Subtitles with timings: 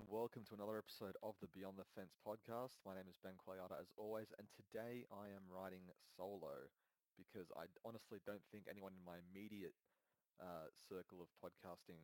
[0.00, 2.80] and welcome to another episode of the Beyond the Fence podcast.
[2.88, 5.84] My name is Ben Quayada as always, and today I am riding
[6.16, 6.72] solo
[7.20, 9.76] because I honestly don't think anyone in my immediate
[10.40, 12.00] uh, circle of podcasting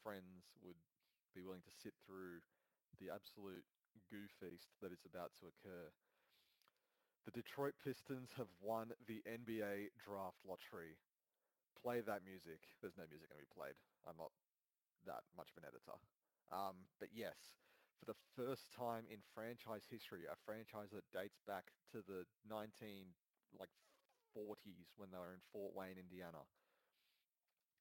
[0.00, 0.80] friends would
[1.36, 2.40] be willing to sit through
[3.04, 3.68] the absolute
[4.08, 5.92] goo feast that is about to occur.
[7.28, 10.96] The Detroit Pistons have won the NBA draft lottery.
[11.76, 12.64] Play that music.
[12.80, 13.76] There's no music going to be played.
[14.08, 14.32] I'm not
[15.04, 16.00] that much of an editor.
[16.52, 17.58] Um, but yes,
[17.98, 23.14] for the first time in franchise history, a franchise that dates back to the 19
[23.58, 23.72] like
[24.36, 26.44] 40s when they were in Fort Wayne, Indiana.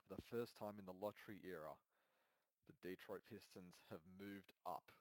[0.08, 1.74] For the first time in the lottery era,
[2.66, 4.94] the Detroit Pistons have moved up.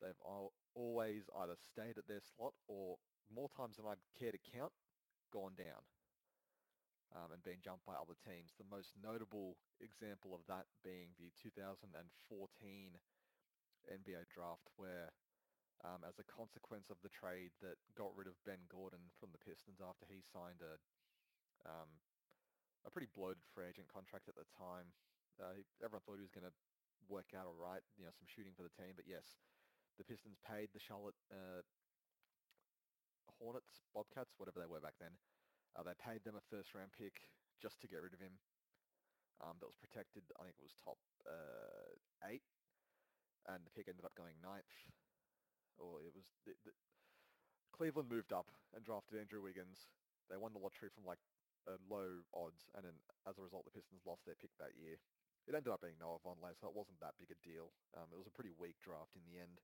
[0.00, 2.96] They've all, always either stayed at their slot or
[3.30, 4.72] more times than I'd care to count,
[5.30, 5.86] gone down
[7.16, 8.56] um, and being jumped by other teams.
[8.56, 12.00] The most notable example of that being the 2014
[13.90, 15.10] NBA draft where
[15.82, 19.42] um, as a consequence of the trade that got rid of Ben Gordon from the
[19.42, 20.78] Pistons after he signed a
[21.66, 21.90] um,
[22.82, 24.90] a pretty bloated free agent contract at the time.
[25.38, 26.54] Uh, everyone thought he was going to
[27.06, 28.94] work out all right, you know, some shooting for the team.
[28.98, 29.38] But yes,
[29.98, 31.62] the Pistons paid the Charlotte uh,
[33.38, 35.14] Hornets, Bobcats, whatever they were back then.
[35.72, 37.28] Uh, they paid them a first round pick
[37.60, 38.36] just to get rid of him
[39.40, 40.22] um, that was protected.
[40.36, 41.96] I think it was top uh,
[42.28, 42.44] eight,
[43.48, 44.76] and the pick ended up going ninth.
[45.80, 46.72] Or it was the, the,
[47.72, 49.88] Cleveland moved up and drafted Andrew Wiggins.
[50.28, 51.20] They won the lottery from like
[51.88, 54.98] low odds, and then as a result, the Pistons lost their pick that year.
[55.46, 57.74] It ended up being Noah Vonleh, so it wasn't that big a deal.
[57.98, 59.58] Um, it was a pretty weak draft in the end.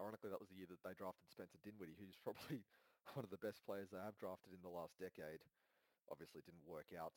[0.00, 2.66] Ironically, that was the year that they drafted Spencer Dinwiddie, who's probably
[3.14, 5.42] one of the best players they have drafted in the last decade.
[6.10, 7.14] Obviously, didn't work out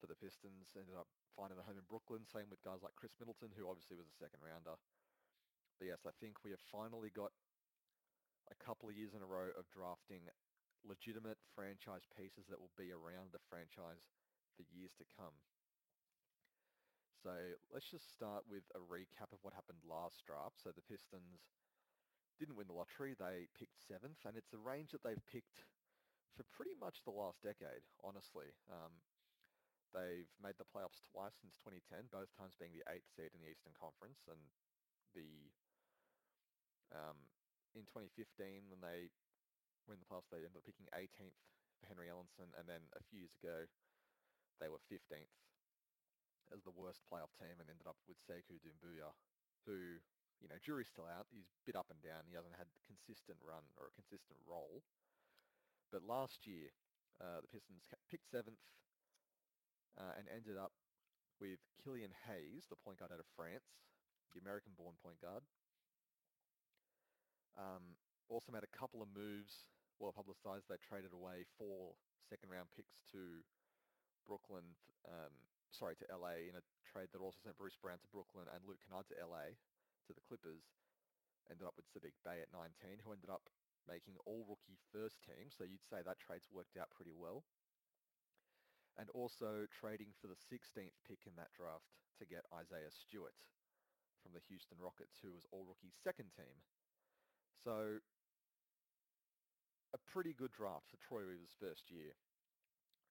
[0.00, 0.72] for the Pistons.
[0.76, 2.24] Ended up finding a home in Brooklyn.
[2.24, 4.76] Same with guys like Khris Middleton, who obviously was a second rounder.
[5.76, 7.32] But yes, I think we have finally got
[8.48, 10.28] a couple of years in a row of drafting
[10.86, 14.06] legitimate franchise pieces that will be around the franchise
[14.54, 15.34] for years to come.
[17.26, 17.34] So
[17.74, 20.62] let's just start with a recap of what happened last draft.
[20.62, 21.55] So the Pistons
[22.38, 23.14] didn't win the lottery.
[23.16, 25.64] They picked seventh, and it's a range that they've picked
[26.36, 28.52] for pretty much the last decade, honestly.
[28.68, 29.00] Um,
[29.96, 33.48] They've made the playoffs twice since 2010, both times being the eighth seed in the
[33.48, 34.52] Eastern Conference, and
[35.16, 35.48] the
[36.92, 37.16] um,
[37.72, 39.08] in 2015 when they
[39.88, 41.40] win the playoffs, they ended up picking 18th
[41.80, 43.64] for Henry Ellenson, and then a few years ago
[44.60, 45.32] they were 15th
[46.52, 49.16] as the worst playoff team and ended up with Sekou Doumbouya,
[49.64, 49.98] who,
[50.40, 51.26] you know, jury's still out.
[51.32, 52.28] He's bit up and down.
[52.28, 54.84] He hasn't had a consistent run or a consistent role.
[55.90, 56.74] But last year,
[57.22, 58.60] uh, the Pistons picked seventh,
[59.96, 60.76] uh, and ended up
[61.40, 63.64] with Killian Hayes, the point guard out of France,
[64.32, 65.44] the American-born point guard.
[67.56, 67.96] Um,
[68.28, 69.64] also made a couple of moves,
[69.96, 70.68] well publicized.
[70.68, 71.96] They traded away four
[72.28, 73.40] second-round picks to
[74.28, 74.76] Brooklyn,
[75.08, 75.32] um,
[75.72, 78.82] sorry, to LA in a trade that also sent Bruce Brown to Brooklyn and Luke
[78.84, 79.56] Kennard to LA,
[80.06, 80.70] to the Clippers.
[81.46, 83.46] Ended up with Saddiq Bey at 19, who ended up
[83.86, 85.46] making all-rookie first team.
[85.50, 87.46] So you'd say that trade's worked out pretty well
[88.96, 93.36] and also trading for the 16th pick in that draft to get Isaiah Stewart
[94.24, 96.64] from the Houston Rockets, who was all-rookie second team.
[97.60, 98.00] So
[99.92, 102.16] a pretty good draft for Troy Weaver's first year.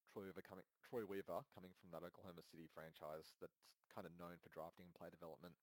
[0.10, 3.62] Troy Weaver coming, Troy Weaver coming from that Oklahoma City franchise that's
[3.94, 5.54] kind of known for drafting and play development.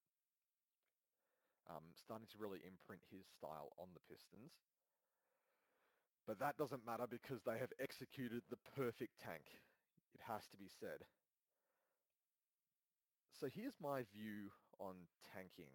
[1.72, 4.52] Um, starting to really imprint his style on the Pistons.
[6.28, 9.48] But that doesn't matter because they have executed the perfect tank
[10.12, 11.08] it has to be said.
[13.32, 15.72] So here's my view on tanking.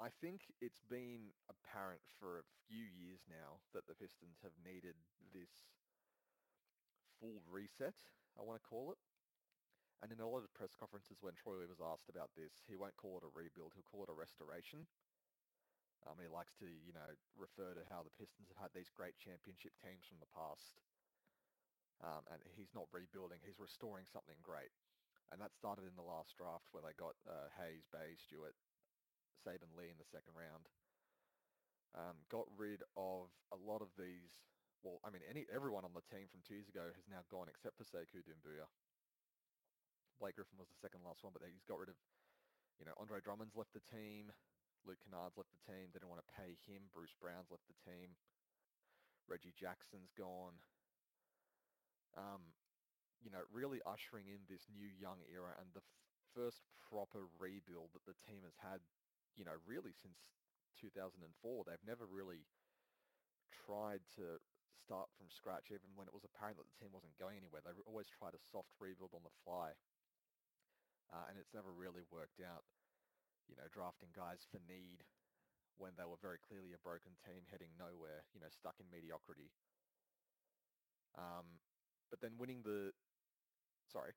[0.00, 4.94] I think it's been apparent for a few years now that the Pistons have needed
[5.32, 5.50] this
[7.18, 7.94] full reset,
[8.38, 8.98] I want to call it.
[9.98, 12.94] And in a lot of press conferences when Troy was asked about this, he won't
[12.94, 14.86] call it a rebuild, he'll call it a restoration.
[16.06, 19.18] Um, he likes to, you know, refer to how the Pistons have had these great
[19.18, 20.78] championship teams from the past
[22.02, 24.70] um, and he's not rebuilding, he's restoring something great.
[25.28, 28.56] And that started in the last draft where they got uh, Hayes, Bey, Stewart,
[29.36, 30.70] Saben Lee in the second round.
[31.92, 34.40] Um, got rid of a lot of these.
[34.80, 37.50] Well, I mean, any everyone on the team from two years ago has now gone
[37.50, 38.70] except for Sekou Doumbouya.
[40.18, 41.98] Blake Griffin was the second last one, but he's got rid of,
[42.78, 44.34] you know, Andre Drummond's left the team.
[44.86, 45.90] Luke Kennard's left the team.
[45.90, 46.90] They didn't want to pay him.
[46.94, 48.14] Bruce Brown's left the team.
[49.26, 50.58] Reggie Jackson's gone
[52.16, 52.54] um,
[53.22, 55.54] you know, really ushering in this new young era.
[55.58, 55.98] And the f-
[56.34, 58.80] first proper rebuild that the team has had,
[59.34, 60.18] you know, really since
[60.78, 61.22] 2004.
[61.66, 62.46] They've never really
[63.50, 64.38] tried to
[64.78, 67.60] start from scratch, even when it was apparent that the team wasn't going anywhere.
[67.60, 69.74] They always tried a soft rebuild on the fly,
[71.12, 72.64] uh, and it's never really worked out.
[73.48, 75.08] You know, drafting guys for need
[75.80, 79.54] when they were very clearly a broken team heading nowhere, you know, stuck in mediocrity.
[81.16, 81.62] Um,
[82.10, 82.92] but then winning the,
[83.88, 84.12] sorry,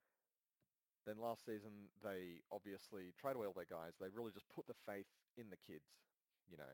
[1.05, 3.97] then last season they obviously tried away all their guys.
[3.97, 5.87] They really just put the faith in the kids.
[6.49, 6.73] You know,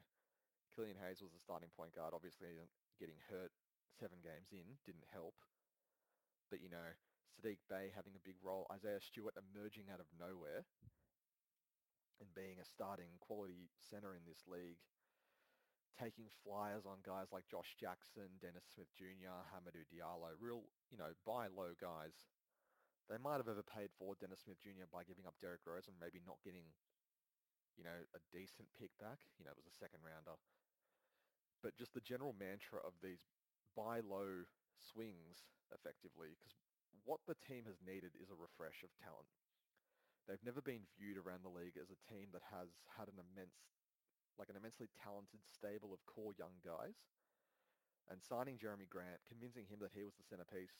[0.74, 2.16] Killian Hayes was the starting point guard.
[2.16, 2.56] Obviously,
[3.00, 3.54] getting hurt
[3.96, 5.36] seven games in didn't help.
[6.50, 6.96] But you know,
[7.30, 10.66] Saddiq Bey having a big role, Isaiah Stewart emerging out of nowhere
[12.18, 14.82] and being a starting quality center in this league,
[15.94, 21.14] taking flyers on guys like Josh Jackson, Dennis Smith Jr., Hamidou Diallo, real, you know,
[21.26, 22.18] buy low guys.
[23.10, 24.90] They might have overpaid for Dennis Smith Jr.
[24.92, 26.76] by giving up Derrick Rose and maybe not getting,
[27.80, 29.24] you know, a decent pick back.
[29.40, 30.36] You know, it was a second rounder.
[31.64, 33.24] But just the general mantra of these
[33.74, 34.46] buy low
[34.76, 36.54] swings effectively, because
[37.06, 39.30] what the team has needed is a refresh of talent.
[40.28, 43.56] They've never been viewed around the league as a team that has had an immense,
[44.36, 47.00] like an immensely talented stable of core young guys.
[48.12, 50.80] And signing Jerami Grant, convincing him that he was the centerpiece.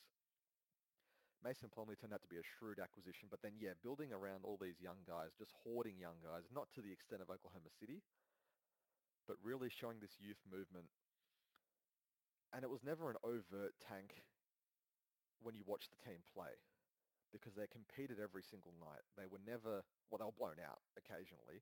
[1.44, 4.58] Mason Plumlee turned out to be a shrewd acquisition, but then yeah, building around all
[4.58, 8.02] these young guys, just hoarding young guys, not to the extent of Oklahoma City,
[9.28, 10.88] but really showing this youth movement.
[12.50, 14.24] And it was never an overt tank
[15.42, 16.58] when you watch the team play
[17.32, 19.04] because they competed every single night.
[19.16, 21.60] They were never, well, they were blown out occasionally,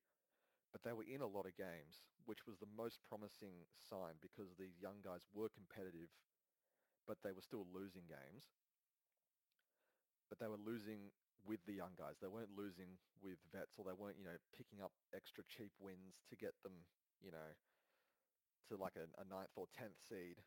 [0.71, 4.55] but they were in a lot of games, which was the most promising sign because
[4.55, 6.11] these young guys were competitive,
[7.07, 8.51] but they were still losing games.
[10.31, 11.15] But they were losing
[11.47, 12.19] with the young guys.
[12.19, 16.19] They weren't losing with vets or they weren't, you know, picking up extra cheap wins
[16.31, 16.75] to get them,
[17.23, 17.51] you know,
[18.71, 20.43] to like a, a ninth or tenth seed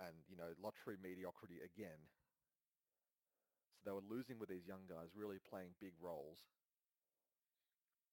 [0.00, 2.00] and, you know, lottery mediocrity again
[3.84, 6.44] they were losing with these young guys, really playing big roles.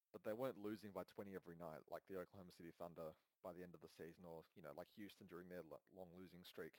[0.08, 3.12] But they weren't losing by 20 every night like the Oklahoma City Thunder
[3.44, 6.40] by the end of the season or, you know, like Houston during their long losing
[6.40, 6.72] streak.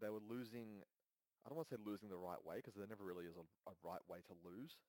[0.00, 0.80] They were losing,
[1.44, 3.44] I don't want to say losing the right way because there never really is a,
[3.68, 4.80] a right way to lose.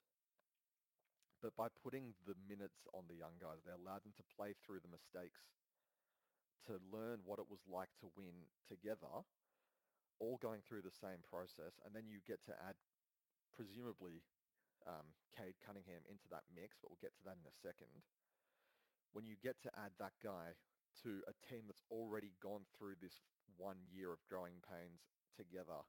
[1.43, 4.79] But by putting the minutes on the young guys, they allowed them to play through
[4.79, 5.43] the mistakes,
[6.71, 9.27] to learn what it was like to win together
[10.19, 12.75] all going through the same process, and then you get to add,
[13.51, 14.23] presumably,
[14.87, 17.91] um, Cade Cunningham into that mix, but we'll get to that in a second.
[19.11, 20.59] When you get to add that guy
[21.03, 23.23] to a team that's already gone through this
[23.57, 25.03] one year of growing pains
[25.35, 25.83] together,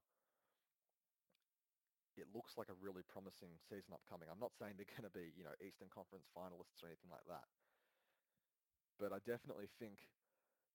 [2.16, 4.32] it looks like a really promising season upcoming.
[4.32, 7.28] I'm not saying they're going to be, you know, Eastern Conference finalists or anything like
[7.28, 7.44] that.
[8.96, 10.08] But I definitely think,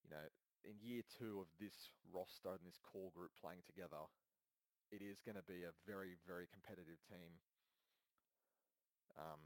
[0.06, 0.22] you know,
[0.64, 4.06] in year two of this roster and this core group playing together,
[4.94, 7.40] it is going to be a very, very competitive team.
[9.18, 9.42] Um,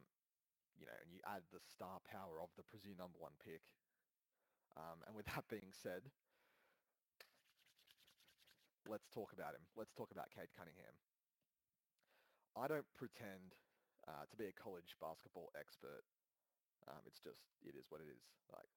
[0.75, 3.63] you know, and you add the star power of the presumed number one pick.
[4.75, 6.11] Um, and with that being said,
[8.85, 9.63] let's talk about him.
[9.73, 10.99] Let's talk about Cade Cunningham.
[12.55, 13.55] I don't pretend
[14.07, 16.03] uh, to be a college basketball expert.
[16.87, 18.21] Um, it's just, it is what it is.
[18.53, 18.69] Like,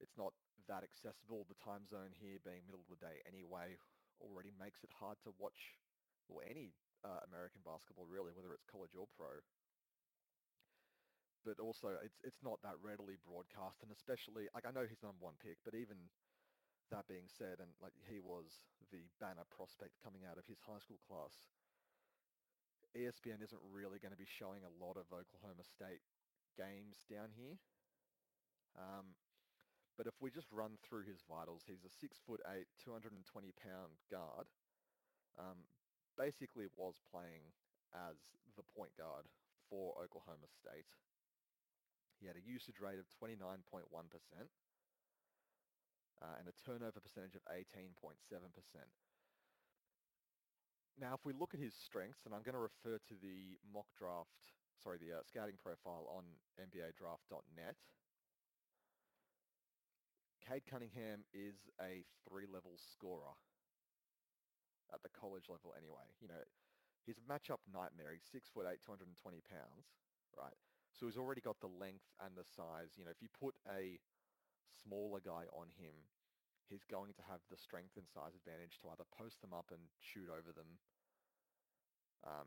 [0.00, 0.32] it's not
[0.68, 1.46] that accessible.
[1.46, 3.78] The time zone here being middle of the day anyway
[4.20, 5.78] already makes it hard to watch
[6.26, 6.74] or any
[7.06, 9.38] uh, American basketball really, whether it's college or pro.
[11.46, 15.22] But also, it's it's not that readily broadcast, and especially like I know he's number
[15.22, 16.10] one pick, but even
[16.90, 20.82] that being said, and like he was the banner prospect coming out of his high
[20.82, 21.46] school class,
[22.98, 26.02] ESPN isn't really going to be showing a lot of Oklahoma State
[26.58, 27.62] games down here.
[28.74, 29.14] Um,
[29.96, 33.16] but if we just run through his vitals, he's a six foot eight, 220
[33.56, 34.46] pound guard.
[35.40, 35.68] Um,
[36.16, 37.52] basically was playing
[37.92, 38.16] as
[38.56, 39.28] the point guard
[39.68, 40.88] for Oklahoma State.
[42.20, 43.84] He had a usage rate of 29.1%
[46.22, 48.16] uh, and a turnover percentage of 18.7%.
[50.96, 53.92] Now, if we look at his strengths, and I'm going to refer to the mock
[54.00, 54.32] draft,
[54.80, 56.24] sorry, the uh, scouting profile on
[56.56, 57.76] NBADraft.net,
[60.46, 63.34] Cade Cunningham is a three-level scorer
[64.94, 66.06] at the college level anyway.
[66.22, 66.46] You know,
[67.02, 68.14] he's a matchup nightmare.
[68.14, 69.10] He's six foot eight, 220
[69.50, 69.90] pounds,
[70.38, 70.54] right?
[70.94, 72.94] So he's already got the length and the size.
[72.94, 73.98] You know, if you put a
[74.70, 76.06] smaller guy on him,
[76.70, 79.90] he's going to have the strength and size advantage to either post them up and
[79.98, 80.78] shoot over them,
[82.22, 82.46] um,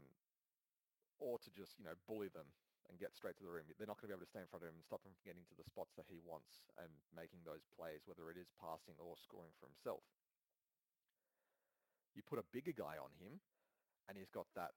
[1.20, 2.48] or to just, you know, bully them
[2.90, 3.70] and get straight to the rim.
[3.78, 5.14] They're not going to be able to stay in front of him and stop him
[5.14, 8.50] from getting to the spots that he wants and making those plays, whether it is
[8.58, 10.02] passing or scoring for himself.
[12.18, 13.40] You put a bigger guy on him,
[14.10, 14.74] and he's got that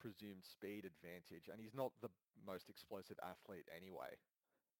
[0.00, 2.08] presumed speed advantage, and he's not the
[2.40, 4.16] most explosive athlete anyway.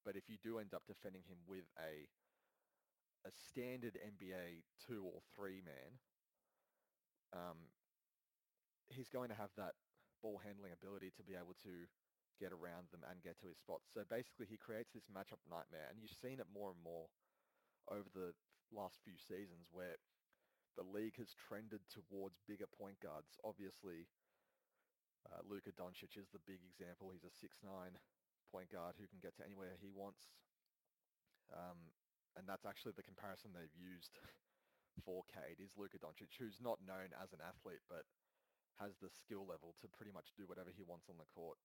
[0.01, 2.09] But if you do end up defending him with a
[3.29, 6.01] a standard NBA two or three man,
[7.37, 7.69] um,
[8.89, 9.77] he's going to have that
[10.23, 11.85] ball handling ability to be able to
[12.41, 13.93] get around them and get to his spots.
[13.93, 17.13] So basically he creates this matchup nightmare and you've seen it more and more
[17.93, 18.33] over the
[18.73, 20.01] last few seasons where
[20.81, 23.37] the league has trended towards bigger point guards.
[23.45, 24.09] Obviously,
[25.29, 27.13] uh, Luka Doncic is the big example.
[27.13, 28.01] He's a six-nine
[28.49, 30.33] point guard who can get to anywhere he wants.
[31.53, 31.93] Um,
[32.39, 34.17] and that's actually the comparison they've used
[35.05, 38.07] for Cade is Luka Doncic, who's not known as an athlete, but
[38.79, 41.61] has the skill level to pretty much do whatever he wants on the court,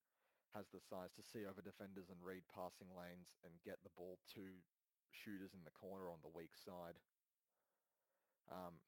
[0.55, 4.17] has the size to see over defenders and read passing lanes and get the ball
[4.33, 4.63] to
[5.11, 6.97] shooters in the corner on the weak side.
[8.49, 8.79] Um,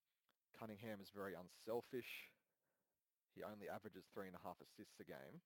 [0.58, 2.32] Cunningham is very unselfish.
[3.36, 5.42] He only averages three and a half assists a game.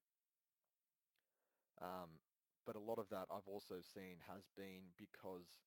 [1.82, 2.20] Um,
[2.64, 5.66] but a lot of that I've also seen has been because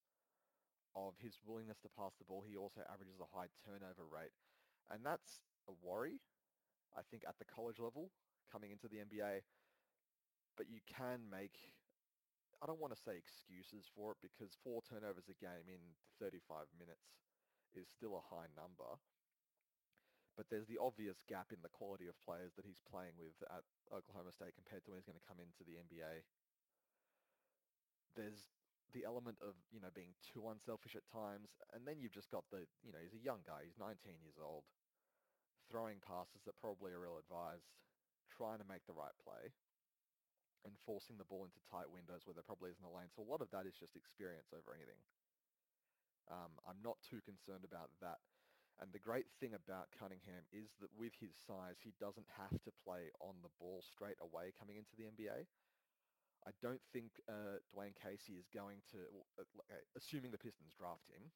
[0.96, 2.44] of his willingness to pass the ball.
[2.48, 4.34] He also averages a high turnover rate.
[4.90, 6.22] And that's a worry,
[6.96, 8.12] I think, at the college level
[8.52, 9.44] coming into the NBA.
[10.56, 11.76] But you can make,
[12.64, 15.84] I don't want to say excuses for it because four turnovers a game in
[16.20, 17.20] 35 minutes
[17.76, 19.00] is still a high number.
[20.36, 23.64] But there's the obvious gap in the quality of players that he's playing with at
[23.92, 26.28] Oklahoma State compared to when he's going to come into the NBA.
[28.20, 28.52] There's
[28.92, 31.56] the element of, you know, being too unselfish at times.
[31.72, 33.64] And then you've just got the, you know, he's a young guy.
[33.64, 34.68] He's 19 years old,
[35.72, 37.72] throwing passes that probably are ill-advised,
[38.28, 39.56] trying to make the right play,
[40.66, 43.14] and forcing the ball into tight windows where there probably isn't a lane.
[43.14, 45.00] So a lot of that is just experience over anything.
[46.28, 48.18] Um, I'm not too concerned about that.
[48.82, 52.76] And the great thing about Cunningham is that with his size, he doesn't have to
[52.84, 55.48] play on the ball straight away coming into the NBA.
[56.46, 59.00] I don't think uh, Dwane Casey is going to,
[59.40, 61.32] uh, uh, assuming the Pistons draft him,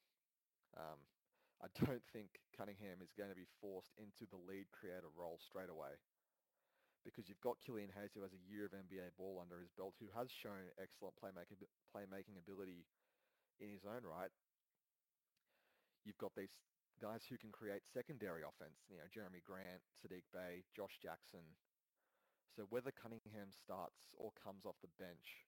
[0.77, 0.99] um,
[1.63, 5.71] I don't think Cunningham is going to be forced into the lead creator role straight
[5.71, 5.99] away.
[7.07, 9.95] Because you've got Killian Hayes who has a year of NBA ball under his belt,
[9.97, 12.85] who has shown excellent playmaking, playmaking ability
[13.63, 14.31] in his own right.
[16.03, 16.53] You've got these
[16.99, 21.55] guys who can create secondary offense, you know, Jerami Grant, Saddiq Bey, Josh Jackson,
[22.59, 25.47] so whether Cunningham starts or comes off the bench,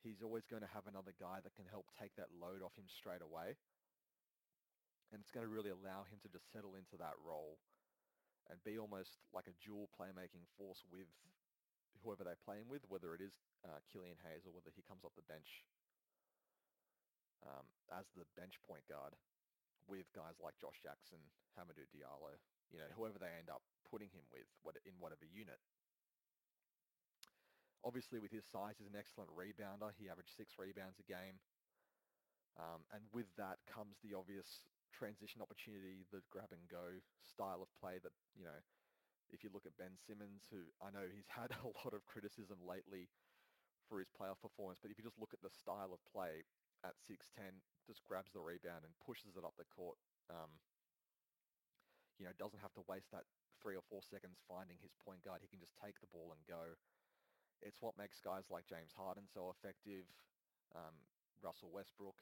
[0.00, 2.86] he's always going to have another guy that can help take that load off him
[2.86, 3.58] straight away.
[5.10, 7.58] And it's going to really allow him to just settle into that role
[8.50, 11.10] and be almost like a dual playmaking force with
[12.04, 13.34] whoever they're playing with, whether it is
[13.66, 15.66] uh, Killian Hayes or whether he comes off the bench
[17.44, 19.14] um, as the bench point guard
[19.86, 21.22] with guys like Josh Jackson,
[21.54, 22.34] Hamidou Diallo,
[22.74, 24.46] you know, whoever they end up putting him with
[24.82, 25.62] in whatever unit.
[27.86, 29.94] Obviously, with his size, he's an excellent rebounder.
[29.94, 31.38] He averaged six rebounds a game.
[32.58, 37.70] Um, and with that comes the obvious transition opportunity, the grab and go style of
[37.78, 38.60] play that, you know,
[39.30, 42.62] if you look at Ben Simmons, who I know he's had a lot of criticism
[42.62, 43.10] lately
[43.88, 46.46] for his playoff performance, but if you just look at the style of play
[46.84, 49.98] at 6'10", just grabs the rebound and pushes it up the court,
[50.30, 50.58] um,
[52.18, 53.26] you know, doesn't have to waste that
[53.62, 55.40] three or four seconds finding his point guard.
[55.42, 56.76] He can just take the ball and go.
[57.62, 60.04] It's what makes guys like James Harden so effective,
[60.76, 60.92] um,
[61.40, 62.20] Russell Westbrook,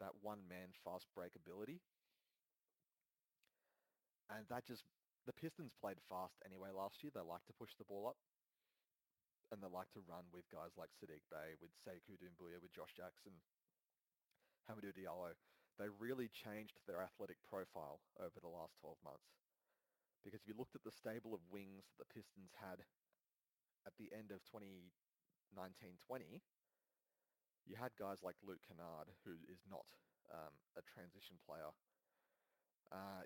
[0.00, 1.80] that one-man fast break ability.
[4.30, 4.82] And that just,
[5.26, 7.14] the Pistons played fast anyway last year.
[7.14, 8.18] They like to push the ball up.
[9.54, 12.90] And they like to run with guys like Saddiq Bey, with Sekou Doumbouya, with Josh
[12.98, 13.38] Jackson,
[14.66, 15.38] Hamidou Diallo.
[15.78, 19.38] They really changed their athletic profile over the last 12 months.
[20.18, 22.82] Because if you looked at the stable of wings that the Pistons had
[23.86, 26.42] at the end of 2019-20,
[27.62, 29.86] you had guys like Luke Kennard, who is not
[30.34, 31.70] um, a transition player.
[32.90, 33.22] Uh,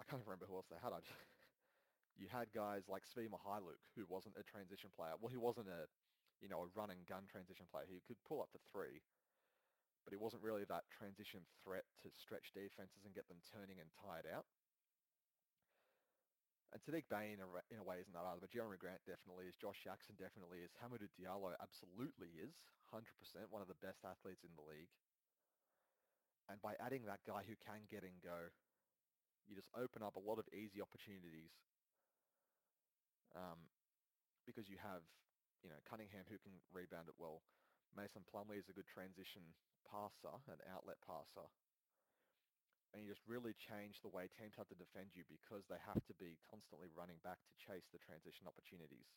[0.00, 0.90] I can't remember who else they had.
[0.90, 1.14] I just,
[2.20, 5.14] you had guys like Svi Mykhailiuk, who wasn't a transition player.
[5.18, 5.86] Well, he wasn't a,
[6.42, 7.86] you know, a run and gun transition player.
[7.86, 9.02] He could pull up to three,
[10.02, 13.88] but he wasn't really that transition threat to stretch defenses and get them turning and
[13.94, 14.46] tired out.
[16.74, 19.46] And Saddiq Bey in a, in a way isn't that either, but Jerami Grant definitely
[19.46, 19.54] is.
[19.54, 20.74] Josh Jackson definitely is.
[20.82, 22.58] Hamidou Diallo absolutely is.
[22.90, 23.06] 100%
[23.54, 24.90] one of the best athletes in the league.
[26.50, 28.50] And by adding that guy who can get and go,
[29.48, 31.52] you just open up a lot of easy opportunities
[33.36, 33.68] um,
[34.46, 35.04] because you have,
[35.62, 37.42] you know, Cunningham who can rebound it well.
[37.94, 39.54] Mason Plumlee is a good transition
[39.86, 41.46] passer, an outlet passer.
[42.94, 45.98] And you just really change the way teams have to defend you because they have
[46.06, 49.10] to be constantly running back to chase the transition opportunities.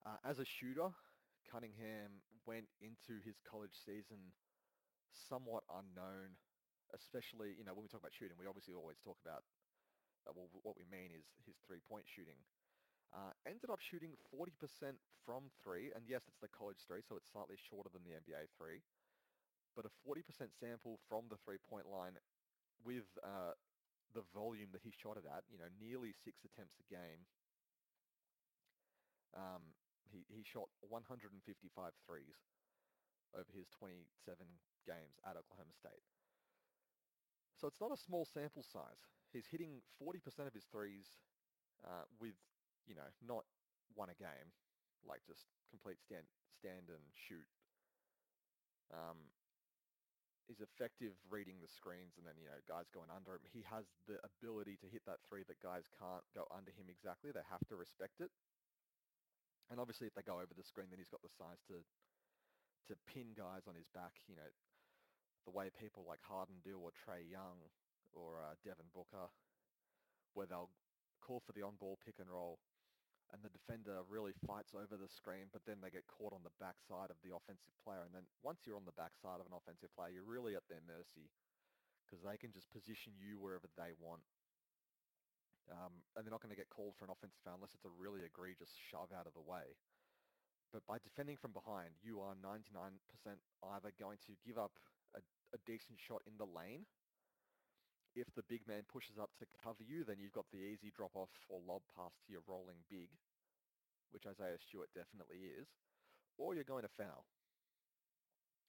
[0.00, 0.96] Uh, as a shooter,
[1.44, 4.32] Cunningham went into his college season
[5.12, 6.40] somewhat unknown,
[6.94, 9.42] especially, you know, when we talk about shooting, we obviously always talk about,
[10.26, 12.38] uh, well, what we mean is his three-point shooting.
[13.14, 14.50] Uh, ended up shooting 40%
[15.24, 18.50] from three, and yes, it's the college three, so it's slightly shorter than the NBA
[18.58, 18.82] three,
[19.74, 20.22] but a 40%
[20.54, 22.18] sample from the three-point line
[22.82, 23.54] with uh,
[24.14, 27.26] the volume that he shot it at, you know, nearly six attempts a game.
[29.34, 29.76] Um,
[30.10, 31.36] he, he shot 155
[32.06, 32.38] threes
[33.34, 34.06] over his 27
[34.86, 36.15] games at Oklahoma State.
[37.56, 39.08] So it's not a small sample size.
[39.32, 41.16] He's hitting 40% of his threes
[41.80, 42.36] uh, with,
[42.84, 43.44] you know, not
[43.96, 44.52] one a game,
[45.08, 47.48] like just complete stand, stand and shoot.
[48.92, 49.32] Um,
[50.46, 53.44] he's effective reading the screens and then, you know, guys going under him.
[53.48, 57.32] He has the ability to hit that three that guys can't go under him exactly.
[57.32, 58.30] They have to respect it.
[59.72, 61.82] And obviously if they go over the screen, then he's got the size to
[62.86, 64.46] to pin guys on his back, you know,
[65.46, 67.62] the way people like Harden do or Trae Young
[68.12, 69.30] or uh, Devin Booker,
[70.34, 70.74] where they'll
[71.22, 72.58] call for the on-ball pick and roll
[73.34, 76.54] and the defender really fights over the screen, but then they get caught on the
[76.62, 78.06] backside of the offensive player.
[78.06, 80.82] And then once you're on the backside of an offensive player, you're really at their
[80.86, 81.26] mercy
[82.06, 84.22] because they can just position you wherever they want.
[85.66, 87.98] Um, and they're not going to get called for an offensive foul unless it's a
[87.98, 89.74] really egregious shove out of the way.
[90.70, 94.78] But by defending from behind, you are 99% either going to give up
[95.16, 95.22] a,
[95.56, 96.86] a decent shot in the lane.
[98.16, 101.28] If the big man pushes up to cover you, then you've got the easy drop-off
[101.48, 103.12] or lob pass to your rolling big,
[104.12, 105.68] which Isaiah Stewart definitely is,
[106.40, 107.28] or you're going to foul.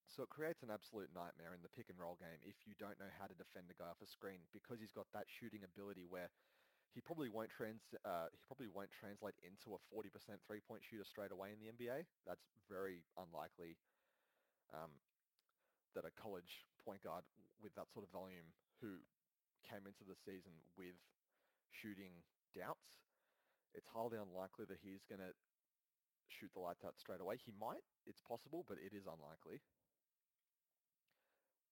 [0.08, 2.98] So it creates an absolute nightmare in the pick and roll game if you don't
[3.00, 6.08] know how to defend a guy off a screen because he's got that shooting ability
[6.08, 6.32] where
[6.96, 10.10] he probably won't trans uh, he probably won't translate into a 40%
[10.48, 12.08] three-point shooter straight away in the NBA.
[12.26, 13.78] That's very unlikely
[14.74, 14.90] um,
[15.98, 17.26] that a college point guard
[17.58, 19.02] with that sort of volume who
[19.66, 20.96] came into the season with
[21.74, 22.22] shooting
[22.54, 23.02] doubts,
[23.74, 25.34] it's highly unlikely that he's going to
[26.30, 27.42] shoot the lights out straight away.
[27.42, 29.66] He might, it's possible, but it is unlikely.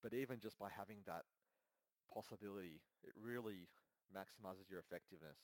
[0.02, 1.30] But even just by having that
[2.10, 3.70] possibility, it really
[4.10, 5.38] maximizes your effectiveness.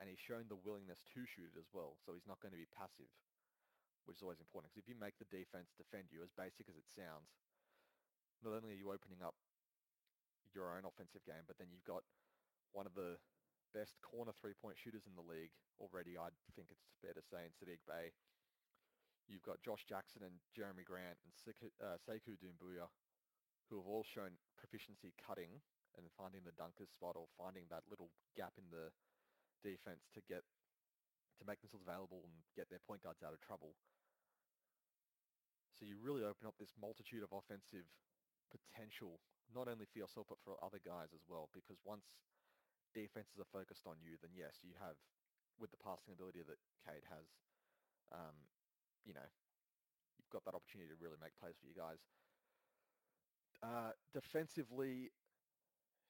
[0.00, 2.58] And he's shown the willingness to shoot it as well, so he's not going to
[2.58, 3.12] be passive,
[4.08, 4.72] which is always important.
[4.72, 7.30] Because if you make the defense defend you, as basic as it sounds,
[8.42, 9.34] not only are you opening up
[10.52, 12.04] your own offensive game, but then you've got
[12.76, 13.16] one of the
[13.72, 17.52] best corner three-point shooters in the league already, I think it's fair to say, in
[17.56, 18.12] Saddiq Bey.
[19.30, 22.90] You've got Josh Jackson and Jerami Grant and Sekou, uh, Sekou Doumbouya,
[23.70, 25.62] who have all shown proficiency cutting
[25.96, 28.92] and finding the dunker's spot or finding that little gap in the
[29.64, 30.44] defense to get
[31.40, 33.72] to make themselves available and get their point guards out of trouble.
[35.72, 37.88] So you really open up this multitude of offensive
[38.50, 39.20] potential,
[39.54, 41.48] not only for yourself but for other guys as well.
[41.52, 42.08] Because once
[42.94, 44.96] defenses are focused on you, then yes, you have,
[45.60, 47.26] with the passing ability that Cade has,
[48.12, 48.36] um,
[49.04, 49.28] you know,
[50.18, 52.00] you've got that opportunity to really make plays for you guys.
[53.62, 55.12] Uh, defensively,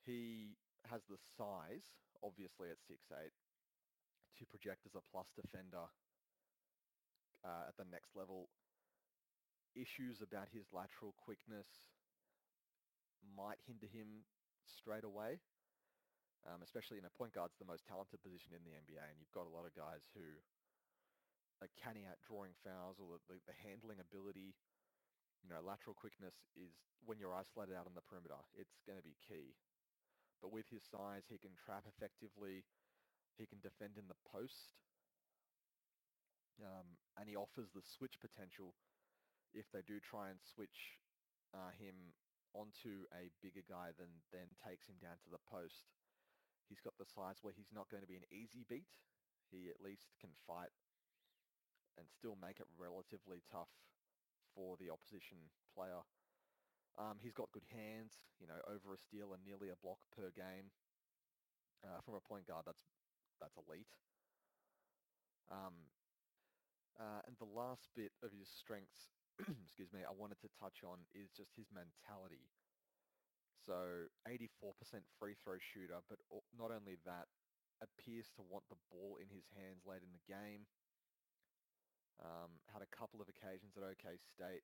[0.07, 0.57] he
[0.91, 3.31] has the size, obviously at 6'8",
[4.39, 5.87] to project as a plus defender
[7.45, 8.49] uh, at the next level.
[9.75, 11.92] Issues about his lateral quickness
[13.23, 14.27] might hinder him
[14.67, 15.39] straight away,
[16.47, 19.31] um, especially, in a point guard's the most talented position in the NBA, and you've
[19.31, 20.27] got a lot of guys who
[21.63, 24.59] are canny at drawing fouls or the, the, handling ability,
[25.47, 26.75] you know, lateral quickness is
[27.07, 29.55] when you're isolated out on the perimeter, it's going to be key.
[30.43, 32.67] But with his size, he can trap effectively.
[33.39, 34.75] He can defend in the post.
[36.59, 38.75] Um, and he offers the switch potential
[39.55, 40.99] if they do try and switch
[41.55, 41.95] uh, him
[42.55, 45.93] onto a bigger guy than then takes him down to the post.
[46.69, 48.93] He's got the size where he's not going to be an easy beat.
[49.51, 50.73] He at least can fight
[51.99, 53.73] and still make it relatively tough
[54.55, 56.05] for the opposition player.
[56.97, 60.29] Um, he's got good hands, you know, over a steal and nearly a block per
[60.33, 60.73] game.
[61.85, 62.85] Uh, from a point guard, that's
[63.41, 63.97] that's elite.
[65.51, 65.91] Um,
[67.01, 69.11] uh, and the last bit of his strengths,
[69.65, 72.51] excuse me, I wanted to touch on is just his mentality.
[73.67, 76.19] So 84% free throw shooter, but
[76.57, 77.29] not only that,
[77.81, 80.67] appears to want the ball in his hands late in the game.
[82.23, 84.63] Um, had a couple of occasions at OK State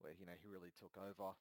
[0.00, 1.36] where you know he really took over.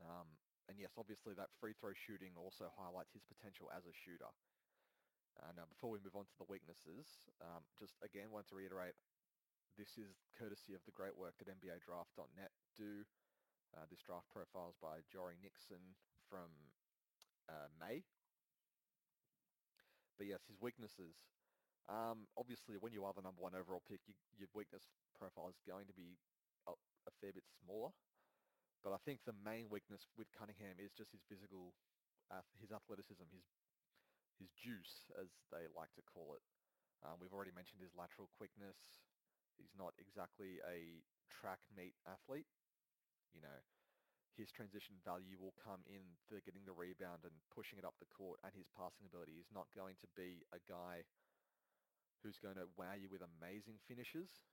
[0.00, 0.28] Um,
[0.68, 4.30] and yes, obviously that free throw shooting also highlights his potential as a shooter.
[5.40, 8.94] Uh, now, before we move on to the weaknesses, um, just again want to reiterate,
[9.80, 13.00] this is courtesy of the great work that NBADraft.net do.
[13.72, 15.96] Uh, this draft profile is by Jory Nixon
[16.28, 16.52] from
[17.48, 18.04] uh, May.
[20.20, 21.16] But yes, his weaknesses.
[21.88, 24.84] Um, obviously, when you are the number one overall pick, you, your weakness
[25.16, 26.20] profile is going to be
[26.68, 26.76] a,
[27.08, 27.88] a fair bit smaller.
[28.84, 31.72] But I think the main weakness with Cunningham is just his physical,
[32.28, 33.48] uh, his athleticism, his
[34.36, 36.44] his juice, as they like to call it.
[37.04, 38.76] Um, we've already mentioned his lateral quickness.
[39.60, 42.48] He's not exactly a track meet athlete.
[43.36, 43.60] You know,
[44.34, 48.08] his transition value will come in for getting the rebound and pushing it up the
[48.08, 49.36] court and his passing ability.
[49.36, 51.04] He's not going to be a guy
[52.24, 54.44] who's going to wow you with amazing finishes.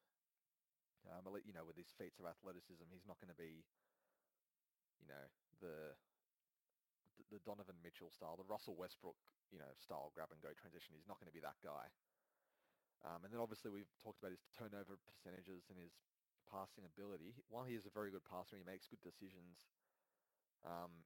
[1.07, 3.63] Um, you know, with his feats of athleticism, he's not going to be,
[4.99, 5.25] you know,
[5.63, 5.95] the
[7.31, 9.17] the Donovan Mitchell style, the Russell Westbrook,
[9.51, 10.95] you know, style grab and go transition.
[10.95, 11.91] He's not going to be that guy.
[13.05, 15.93] Um, and then obviously we've talked about his turnover percentages and his
[16.49, 17.37] passing ability.
[17.51, 19.69] While he is a very good passer, he makes good decisions.
[20.65, 21.05] Um,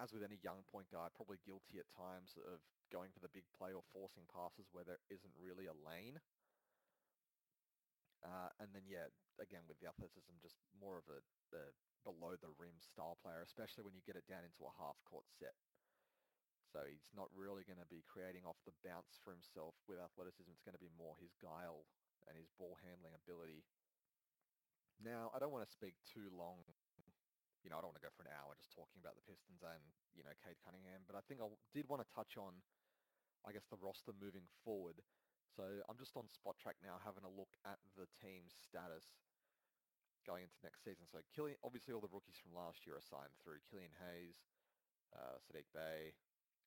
[0.00, 2.58] as with any young point guard, probably guilty at times of
[2.90, 6.18] going for the big play or forcing passes where there isn't really a lane.
[8.24, 11.20] Uh, and then, yeah, again, with the athleticism, just more of a,
[11.54, 11.70] a
[12.02, 15.28] below the rim style player, especially when you get it down into a half court
[15.28, 15.54] set.
[16.74, 20.50] So he's not really going to be creating off the bounce for himself with athleticism.
[20.50, 21.86] It's going to be more his guile
[22.26, 23.62] and his ball handling ability.
[24.98, 26.66] Now, I don't want to speak too long.
[27.62, 29.62] You know, I don't want to go for an hour just talking about the Pistons
[29.62, 29.86] and,
[30.18, 32.58] you know, Cade Cunningham, but I think I did want to touch on,
[33.46, 34.98] I guess, the roster moving forward.
[35.54, 39.06] So I'm just on Spotrac now having a look at the team's status
[40.26, 41.06] going into next season.
[41.06, 43.62] So Killian, obviously all the rookies from last year are signed through.
[43.70, 44.42] Killian Hayes,
[45.14, 46.18] uh, Saddiq Bey,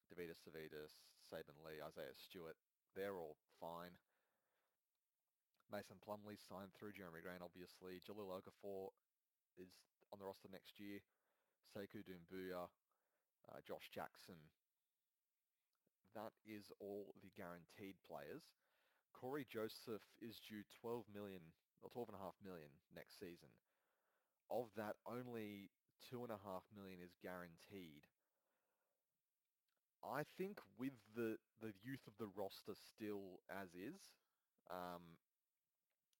[0.08, 2.56] Deividas Sirvydis, Saben Lee, Isaiah Stewart,
[2.96, 3.93] they're all fine.
[5.72, 8.00] Mason Plumlee signed through Jerami Grant, obviously.
[8.00, 8.96] Jahlil Okafor
[9.60, 9.76] is
[10.13, 11.04] on the roster next year.
[11.67, 12.72] Sekou Doumbouya,
[13.52, 14.39] uh, Josh Jackson.
[16.15, 18.48] That is all the guaranteed players.
[19.12, 21.41] Cory Joseph is due 12 million
[21.84, 23.52] or 12.5 million next season.
[24.50, 25.70] Of that, only
[26.08, 26.32] 2.5
[26.72, 28.08] million is guaranteed.
[30.04, 34.14] I think with the, the youth of the roster still as is,
[34.70, 35.18] um,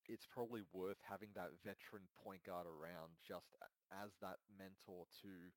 [0.08, 3.52] it's probably worth having that veteran point guard around just
[3.92, 5.52] as that mentor to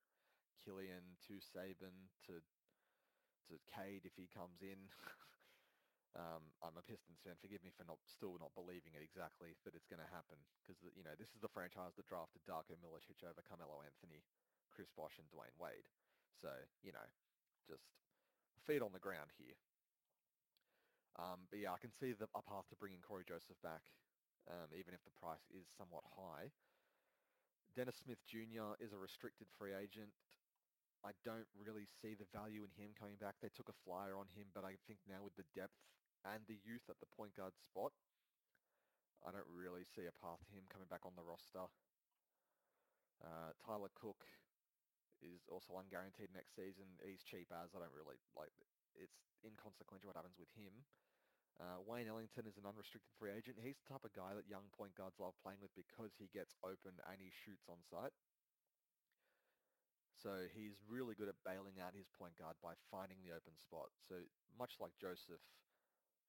[0.60, 2.44] Killian, to Saben, to
[3.50, 4.78] to Cade if he comes in.
[6.22, 7.40] um, I'm a Pistons fan.
[7.40, 10.78] Forgive me for not still not believing it exactly that it's going to happen because
[10.94, 14.22] you know this is the franchise that drafted Darko Milicic over Carmelo Anthony,
[14.70, 15.88] Chris Bosh, and Dwyane Wade.
[16.44, 16.52] So
[16.84, 17.08] you know,
[17.68, 17.88] just
[18.68, 19.58] feet on the ground here.
[21.20, 23.84] Um, but yeah, I can see the, a path to bringing Cory Joseph back
[24.50, 26.50] um, even if the price is somewhat high.
[27.78, 28.80] Dennis Smith Jr.
[28.82, 30.16] is a restricted free agent.
[31.02, 33.42] I don't really see the value in him coming back.
[33.42, 35.78] They took a flyer on him, but I think now with the depth
[36.22, 37.94] and the youth at the point guard spot,
[39.26, 41.70] I don't really see a path to him coming back on the roster.
[43.22, 44.30] Uh, Tyler Cook
[45.24, 46.86] is also unguaranteed next season.
[47.02, 48.54] He's cheap as I don't really like.
[48.98, 50.86] It's inconsequential what happens with him.
[51.62, 53.62] Uh, Wayne Ellington is an unrestricted free agent.
[53.62, 56.58] He's the type of guy that young point guards love playing with because he gets
[56.66, 58.16] open and he shoots on sight.
[60.18, 63.90] So he's really good at bailing out his point guard by finding the open spot.
[64.06, 64.22] So
[64.54, 65.42] much like Joseph,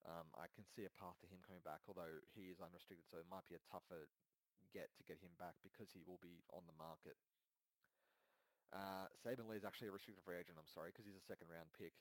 [0.08, 3.20] um, I can see a path to him coming back, although he is unrestricted, so
[3.20, 4.08] it might be a tougher
[4.72, 7.20] get to get him back because he will be on the market.
[8.72, 11.52] Uh, Saben Lee is actually a restricted free agent, I'm sorry, because he's a second
[11.52, 11.92] round pick.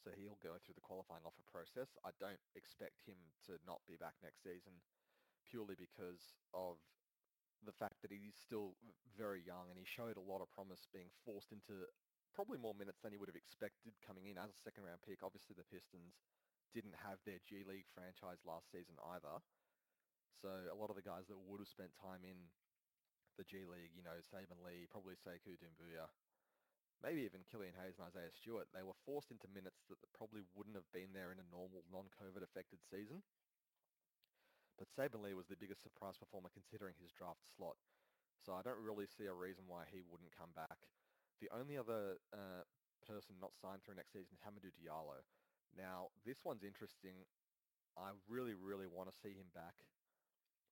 [0.00, 1.96] So he'll go through the qualifying offer process.
[2.04, 3.16] I don't expect him
[3.48, 4.80] to not be back next season
[5.48, 6.80] purely because of
[7.64, 8.76] the fact that he's still
[9.16, 11.88] very young and he showed a lot of promise being forced into
[12.36, 15.24] probably more minutes than he would have expected coming in as a second round pick.
[15.24, 16.20] Obviously the Pistons
[16.76, 19.40] didn't have their G League franchise last season either.
[20.42, 22.52] So a lot of the guys that would have spent time in
[23.36, 26.10] the G League, you know, Saben Lee, probably Sekou Doumbouya,
[27.02, 30.78] maybe even Killian Hayes and Isaiah Stewart, they were forced into minutes that probably wouldn't
[30.78, 33.20] have been there in a normal non-COVID affected season.
[34.80, 37.78] But Saben Lee was the biggest surprise performer considering his draft slot.
[38.42, 40.90] So I don't really see a reason why he wouldn't come back.
[41.38, 42.66] The only other uh,
[43.06, 45.22] person not signed through next season is Hamidou Diallo.
[45.76, 47.24] Now, this one's interesting.
[47.94, 49.86] I really, really want to see him back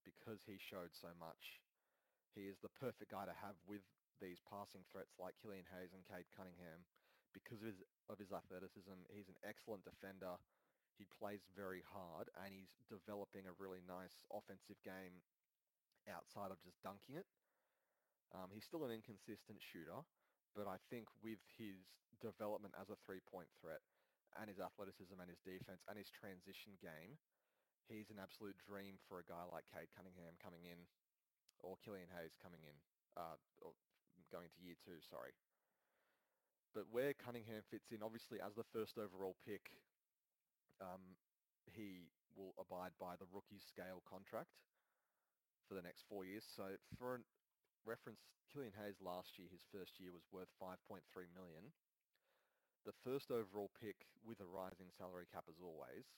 [0.02, 1.61] because he showed so much.
[2.32, 3.84] He is the perfect guy to have with
[4.20, 6.86] these passing threats like Killian Hayes and Cade Cunningham
[7.34, 8.94] because of his, of his athleticism.
[9.12, 10.40] He's an excellent defender.
[10.96, 15.24] He plays very hard and he's developing a really nice offensive game
[16.08, 17.28] outside of just dunking it.
[18.32, 20.00] Um, he's still an inconsistent shooter,
[20.56, 21.84] but I think with his
[22.24, 23.84] development as a three-point threat
[24.40, 27.20] and his athleticism and his defense and his transition game,
[27.90, 30.88] he's an absolute dream for a guy like Cade Cunningham coming in
[31.62, 32.76] or Killian Hayes coming in,
[33.16, 33.72] uh, or
[34.30, 35.32] going to year two, sorry.
[36.74, 39.72] But where Cunningham fits in, obviously as the first overall pick,
[40.80, 41.16] um,
[41.68, 44.56] he will abide by the rookie scale contract
[45.68, 46.48] for the next four years.
[46.48, 47.20] So for
[47.84, 51.04] reference, Killian Hayes last year, his first year was worth 5.3
[51.36, 51.72] million.
[52.88, 56.08] The first overall pick with a rising salary cap as always,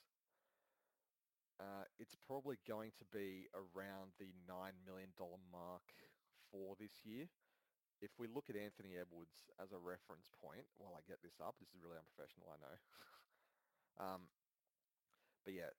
[1.61, 4.51] uh, it's probably going to be around the $9
[4.83, 5.11] million
[5.53, 5.87] mark
[6.51, 7.31] for this year.
[8.03, 11.57] If we look at Anthony Edwards as a reference point, while I get this up,
[11.63, 12.77] this is really unprofessional, I know.
[14.05, 14.23] um,
[15.47, 15.71] but yeah,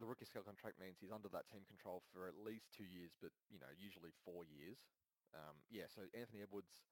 [0.00, 3.14] the rookie scale contract means he's under that team control for at least two years,
[3.20, 4.82] but you know, usually four years.
[5.36, 6.82] Um, yeah, so Anthony Edwards'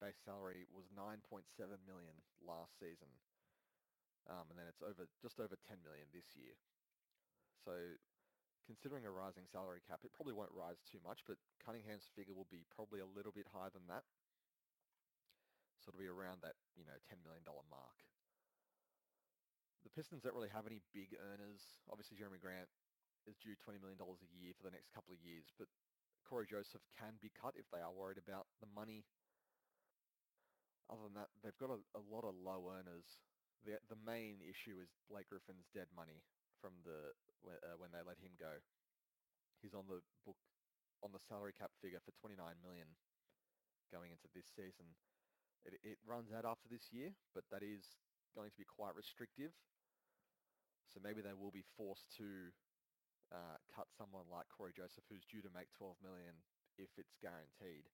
[0.00, 1.44] base salary was 9.7
[1.84, 3.10] million last season,
[4.30, 6.56] um, and then it's over just over 10 million this year.
[7.62, 7.98] So
[8.66, 12.50] considering a rising salary cap, it probably won't rise too much, but Cunningham's figure will
[12.50, 14.06] be probably a little bit higher than that.
[15.82, 17.98] So it'll be around that, you know, $10 million mark.
[19.82, 21.82] The Pistons don't really have any big earners.
[21.90, 22.70] Obviously, Jerami Grant
[23.26, 25.66] is due $20 million a year for the next couple of years, but
[26.22, 29.02] Cory Joseph can be cut if they are worried about the money.
[30.86, 33.18] Other than that, they've got a, a lot of low earners.
[33.66, 36.22] The, the main issue is Blake Griffin's dead money
[36.62, 37.10] from the
[37.42, 38.62] uh, when they let him go.
[39.58, 40.38] He's on the book
[41.02, 42.86] on the salary cap figure for 29 million
[43.90, 44.94] going into this season.
[45.66, 47.98] It, it runs out after this year, but that is
[48.38, 49.50] going to be quite restrictive.
[50.86, 52.54] So maybe they will be forced to
[53.34, 56.38] uh, cut someone like Cory Joseph, who's due to make 12 million
[56.78, 57.90] if it's guaranteed,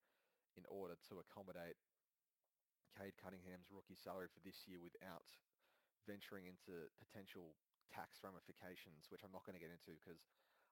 [0.57, 1.81] in order to accommodate
[2.93, 5.31] Cade Cunningham's rookie salary for this year without
[6.09, 7.55] venturing into potential
[7.93, 10.23] tax ramifications, which I'm not going to get into because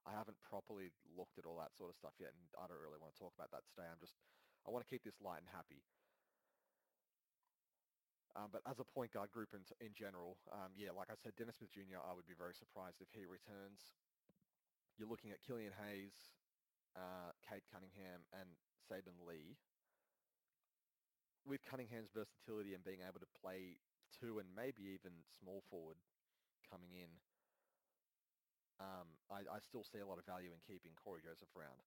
[0.07, 3.01] I haven't properly looked at all that sort of stuff yet, and I don't really
[3.03, 3.91] want to talk about that today.
[3.91, 4.15] I'm just,
[4.63, 5.83] I want to keep this light and happy.
[8.37, 11.35] Um, but as a point guard group in, in general, um, yeah, like I said,
[11.41, 13.97] Dennis Smith Jr., I would be very surprised if he returns.
[15.01, 16.37] You're looking at Killian Hayes,
[16.95, 19.57] uh, Cade Cunningham, and Saben Lee.
[21.49, 23.81] With Cunningham's versatility and being able to play
[24.13, 25.97] two and maybe even small forward
[26.69, 27.11] coming in,
[28.77, 31.81] um, I, I, still see a lot of value in keeping Cory Joseph around.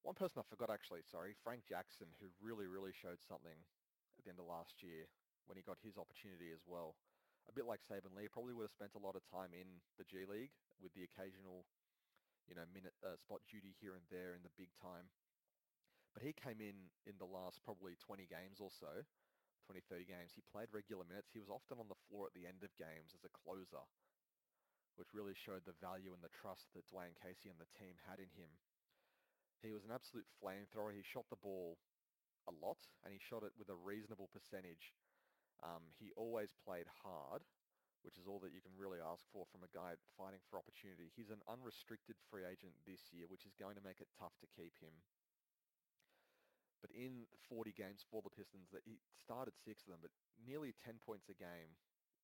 [0.00, 3.60] One person I forgot actually, sorry, Frank Jackson, who really, really showed something
[4.16, 5.04] at the end of last year
[5.44, 6.96] when he got his opportunity as well.
[7.48, 10.08] A bit like Saben Lee, probably would have spent a lot of time in the
[10.08, 11.68] G League with the occasional,
[12.48, 15.12] you know, minute uh, spot duty here and there in the big time.
[16.16, 19.04] But he came in in the last probably 20 games or so,
[19.68, 20.32] 20, 30 games.
[20.32, 21.30] He played regular minutes.
[21.30, 23.84] He was often on the floor at the end of games as a closer
[24.96, 28.18] which really showed the value and the trust that Dwane Casey and the team had
[28.18, 28.50] in him.
[29.60, 30.96] He was an absolute flamethrower.
[30.96, 31.76] He shot the ball
[32.48, 34.96] a lot, and he shot it with a reasonable percentage.
[35.60, 37.44] Um, he always played hard,
[38.00, 41.12] which is all that you can really ask for from a guy fighting for opportunity.
[41.12, 44.48] He's an unrestricted free agent this year, which is going to make it tough to
[44.56, 44.96] keep him.
[46.80, 50.72] But in 40 games for the Pistons, that he started six of them, but nearly
[50.80, 51.76] 10 points a game,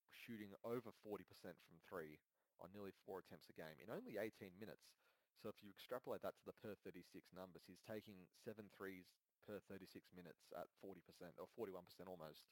[0.08, 2.16] shooting over 40% from three
[2.60, 4.96] on nearly four attempts a game in only 18 minutes.
[5.36, 7.04] So if you extrapolate that to the per 36
[7.36, 9.12] numbers, he's taking seven threes
[9.44, 10.96] per 36 minutes at 40%
[11.36, 12.48] or 41% almost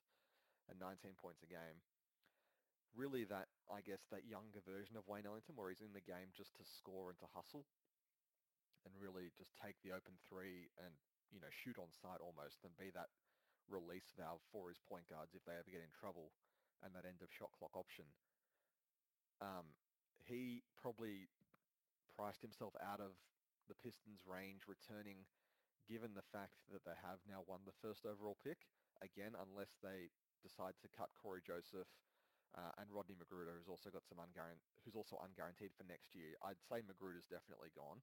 [0.69, 1.81] and 19 points a game.
[2.95, 6.31] Really that, I guess, that younger version of Wayne Ellington where he's in the game
[6.31, 7.67] just to score and to hustle
[8.87, 10.95] and really just take the open three and,
[11.33, 13.11] you know, shoot on sight almost and be that
[13.67, 16.31] release valve for his point guards if they ever get in trouble
[16.85, 18.05] and that end of shot clock option.
[19.41, 19.75] Um,
[20.25, 21.29] he probably
[22.17, 23.17] priced himself out of
[23.69, 25.25] the Pistons' range returning
[25.85, 28.69] given the fact that they have now won the first overall pick.
[29.05, 30.09] Again, unless they
[30.41, 31.89] decide to cut Cory Joseph
[32.57, 36.39] uh, and Rodney McGruder, who's also got some unguaranteed, who's also unguaranteed for next year.
[36.41, 38.01] I'd say McGruder's definitely gone.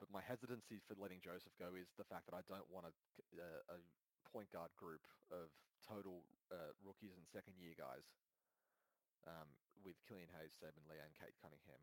[0.00, 2.92] But my hesitancy for letting Joseph go is the fact that I don't want a,
[3.36, 3.78] a, a
[4.24, 5.52] point guard group of
[5.84, 8.08] total uh, rookies and second year guys
[9.26, 9.48] um,
[9.84, 11.80] with Killian Hayes, Saben Lee, and Cade Cunningham.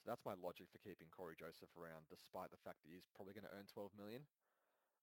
[0.00, 3.36] So that's my logic for keeping Cory Joseph around, despite the fact that he's probably
[3.36, 4.24] going to earn 12 million.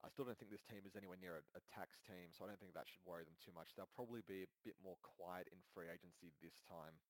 [0.01, 2.49] I still don't think this team is anywhere near a, a, tax team, so I
[2.49, 3.73] don't think that should worry them too much.
[3.73, 7.01] They'll probably be a bit more quiet in free agency this time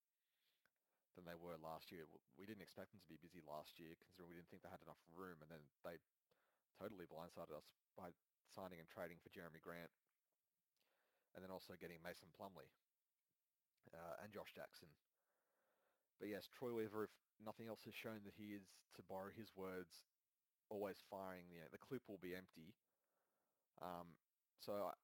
[1.20, 2.08] than they were last year.
[2.40, 4.84] We didn't expect them to be busy last year, considering we didn't think they had
[4.88, 6.00] enough room, and then they
[6.80, 7.68] totally blindsided us
[8.00, 8.16] by
[8.48, 9.92] signing and trading for Jerami Grant,
[11.36, 12.72] and then also getting Mason Plumlee
[13.94, 14.90] uh, and Josh Jackson.
[16.20, 18.66] But yes, Troy Weaver, if nothing else has shown that he is,
[18.98, 20.10] to borrow his words,
[20.74, 21.46] always firing.
[21.54, 22.74] You know, the clip will be empty.
[23.78, 24.18] Um,
[24.58, 24.98] so I,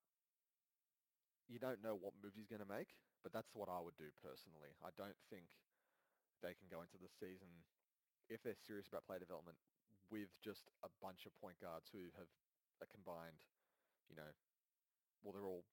[1.46, 4.10] you don't know what move he's going to make, but that's what I would do
[4.18, 4.74] personally.
[4.82, 5.46] I don't think
[6.42, 7.64] they can go into the season
[8.28, 9.62] if they're serious about player development
[10.10, 12.30] with just a bunch of point guards who have
[12.82, 13.46] a combined,
[14.10, 14.32] you know,
[15.22, 15.64] well, they're all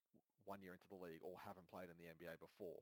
[0.46, 2.80] one year into the league or haven't played in the NBA before.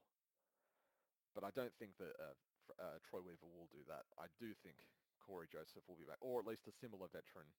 [1.34, 2.36] But I don't think that uh,
[2.78, 4.08] uh, Troy Weaver will do that.
[4.16, 4.80] I do think
[5.22, 7.52] Cory Joseph will be back, or at least a similar veteran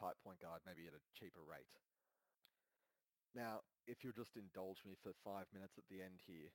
[0.00, 1.70] type point guard, maybe at a cheaper rate.
[3.34, 6.54] Now, if you'll just indulge me for five minutes at the end here,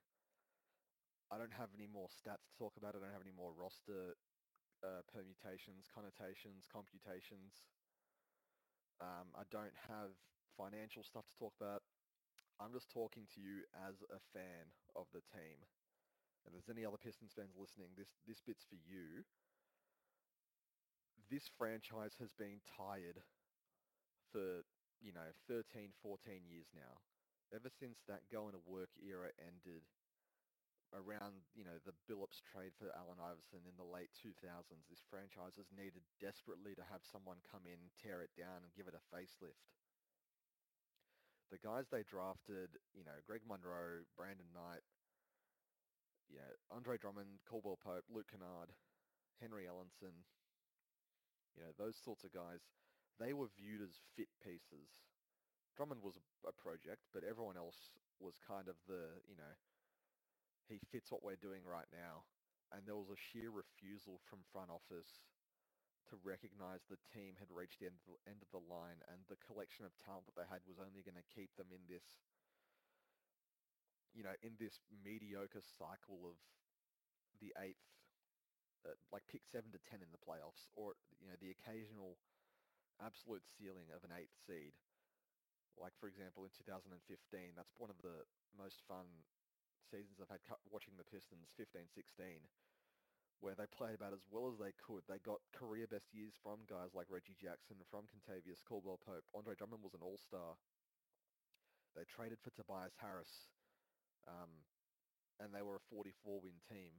[1.29, 2.97] I don't have any more stats to talk about.
[2.97, 4.17] I don't have any more roster
[4.81, 7.69] uh, permutations, connotations, computations.
[8.97, 10.17] Um, I don't have
[10.57, 11.83] financial stuff to talk about.
[12.59, 15.63] I'm just talking to you as a fan of the team.
[16.49, 19.21] If there's any other Pistons fans listening, this, this bit's for you.
[21.29, 23.21] This franchise has been tired
[24.33, 24.65] for,
[24.97, 26.97] you know, 13, 14 years now.
[27.53, 29.85] Ever since that going to work era ended
[30.89, 35.53] around, you know, the Billups trade for Allen Iverson in the late 2000s, this franchise
[35.61, 39.05] has needed desperately to have someone come in, tear it down, and give it a
[39.13, 39.69] facelift.
[41.53, 44.85] The guys they drafted, you know, Greg Monroe, Brandon Knight,
[46.29, 48.71] yeah, Andre Drummond, Caldwell Pope, Luke Kennard,
[49.41, 50.25] Henry Ellenson,
[51.57, 52.61] you know, those sorts of guys,
[53.19, 54.93] they were viewed as fit pieces.
[55.75, 56.15] Drummond was
[56.47, 59.53] a project, but everyone else was kind of the, you know,
[60.67, 62.27] he fits what we're doing right now.
[62.69, 65.25] And there was a sheer refusal from front office
[66.11, 69.21] to recognize the team had reached the end of the, end of the line and
[69.25, 72.21] the collection of talent that they had was only going to keep them in this,
[74.13, 76.37] you know, in this mediocre cycle of
[77.39, 77.81] the eighth,
[78.83, 82.17] uh, like pick seven to ten in the playoffs, or you know, the occasional
[82.99, 84.75] absolute ceiling of an eighth seed.
[85.79, 86.99] Like for example, in 2015,
[87.55, 89.07] that's one of the most fun
[89.87, 92.51] seasons I've had watching the Pistons 15-16
[93.39, 95.03] where they played about as well as they could.
[95.07, 99.23] They got career best years from guys like Reggie Jackson, from Kentavious Caldwell Pope.
[99.31, 100.59] Andre Drummond was an all-star.
[101.95, 103.47] They traded for Tobias Harris,
[104.29, 104.51] um,
[105.41, 106.93] and they were a 44-win team.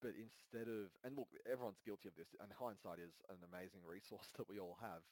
[0.00, 4.32] But instead of, and look, everyone's guilty of this, and hindsight is an amazing resource
[4.34, 5.04] that we all have.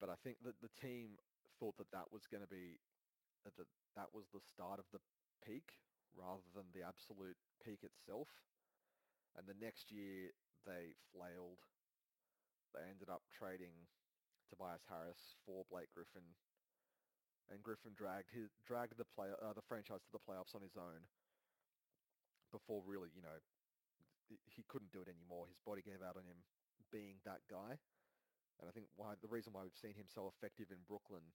[0.00, 1.20] But I think that the team
[1.58, 2.80] thought that that was going to be,
[3.44, 5.00] that that was the start of the
[5.44, 5.80] peak
[6.16, 8.28] rather than the absolute peak itself.
[9.36, 10.32] And the next year
[10.64, 11.60] they flailed.
[12.72, 13.88] They ended up trading
[14.48, 16.36] Tobias Harris for Blake Griffin,
[17.50, 20.76] and Griffin dragged his dragged the play uh, the franchise to the playoffs on his
[20.76, 21.06] own.
[22.54, 23.42] Before really, you know,
[24.30, 25.50] he couldn't do it anymore.
[25.50, 26.40] His body gave out on him
[26.90, 27.78] being that guy.
[28.58, 31.26] And I think why the reason why we've seen him so effective in Brooklyn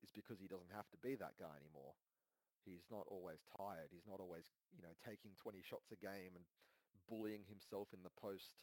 [0.00, 1.94] is because he doesn't have to be that guy anymore.
[2.64, 3.90] He's not always tired.
[3.90, 6.46] He's not always, you know, taking 20 shots a game and
[7.10, 8.54] bullying himself in the post,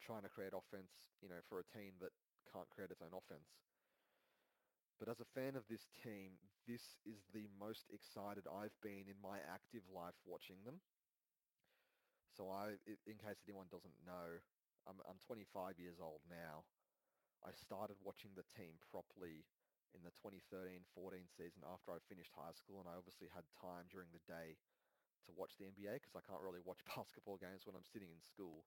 [0.00, 2.12] trying to create offense, you know, for a team that
[2.48, 3.52] can't create its own offense.
[4.98, 9.18] But as a fan of this team, this is the most excited I've been in
[9.18, 10.80] my active life watching them.
[12.30, 14.38] So I, in case anyone doesn't know,
[14.86, 16.66] I'm, I'm 25 years old now.
[17.44, 19.44] I started watching the team properly
[19.94, 20.82] in the 2013-14
[21.30, 24.58] season after I finished high school, and I obviously had time during the day
[25.26, 28.22] to watch the NBA because I can't really watch basketball games when I'm sitting in
[28.22, 28.66] school.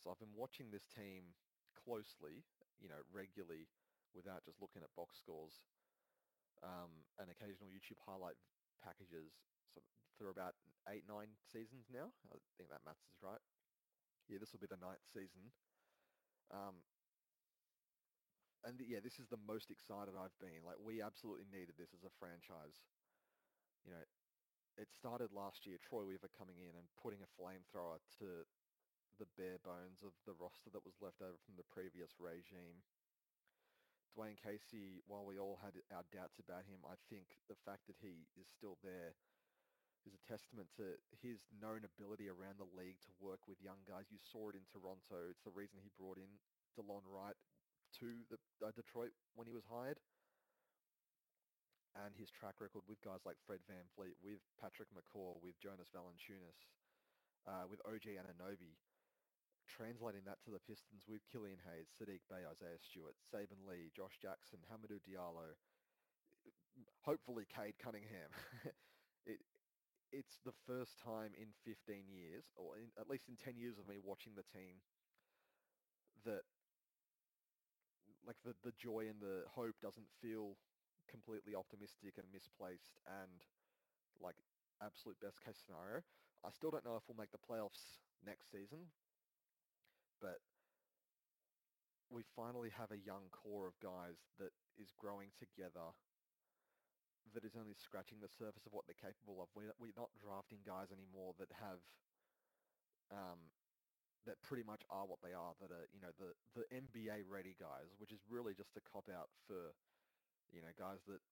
[0.00, 1.36] So I've been watching this team
[1.78, 2.42] closely,
[2.82, 3.70] you know, regularly
[4.14, 5.64] without just looking at box scores
[6.62, 8.38] um, and occasional YouTube highlight
[8.84, 9.34] packages
[9.72, 9.80] so
[10.18, 10.54] for about
[10.90, 12.12] eight, nine seasons now.
[12.30, 13.40] I think that maths is right.
[14.30, 15.50] Yeah, this will be the ninth season.
[16.52, 16.84] Um,
[18.62, 20.62] and yeah, this is the most excited I've been.
[20.62, 22.78] Like, we absolutely needed this as a franchise.
[23.82, 24.06] You know,
[24.78, 28.46] it started last year, Troy Weaver coming in and putting a flamethrower to
[29.18, 32.86] the bare bones of the roster that was left over from the previous regime.
[34.12, 37.96] Dwane Casey, while we all had our doubts about him, I think the fact that
[37.96, 39.16] he is still there
[40.04, 44.10] is a testament to his known ability around the league to work with young guys.
[44.10, 45.30] You saw it in Toronto.
[45.30, 46.28] It's the reason he brought in
[46.76, 47.38] Delon Wright
[48.02, 50.00] to the, uh, Detroit when he was hired.
[51.92, 55.92] And his track record with guys like Fred Van VanVleet, with Patrick McCaw, with Jonas
[55.92, 56.56] Valanciunas,
[57.44, 58.80] uh, with OG Anunoby,
[59.68, 64.18] translating that to the Pistons with Killian Hayes, Saddiq Bey, Isaiah Stewart, Saben Lee, Josh
[64.20, 65.54] Jackson, Hamidou Diallo,
[67.02, 68.30] hopefully Cade Cunningham.
[69.26, 69.40] it,
[70.12, 73.88] it's the first time in 15 years, or in, at least in 10 years of
[73.88, 74.80] me watching the team,
[76.24, 76.44] that
[78.22, 80.54] like the, the joy and the hope doesn't feel
[81.10, 83.42] completely optimistic and misplaced and
[84.22, 84.38] like
[84.78, 86.02] absolute best case scenario.
[86.46, 88.90] I still don't know if we'll make the playoffs next season,
[90.22, 90.38] but
[92.06, 95.90] we finally have a young core of guys that is growing together
[97.34, 99.48] that is only scratching the surface of what they're capable of.
[99.54, 101.80] We're, we're not drafting guys anymore that have
[103.14, 103.52] um,
[104.26, 107.58] that pretty much are what they are, that are, you know, the, the NBA ready
[107.58, 109.74] guys, which is really just a cop out for,
[110.54, 111.22] you know, guys that